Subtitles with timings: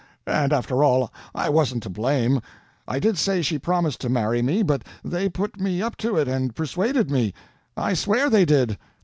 [0.25, 2.41] And, after all, I wasn't to blame.
[2.87, 6.27] I did say she promised to marry me, but they put me up to it
[6.27, 7.35] and persuaded me.
[7.77, 8.79] I swear they did!"